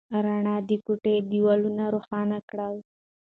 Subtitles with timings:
[0.23, 2.75] رڼا د کوټې دیوالونه روښانه کړل.